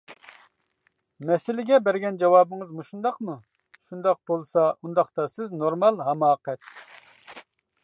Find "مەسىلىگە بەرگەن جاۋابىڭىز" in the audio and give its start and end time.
1.29-2.71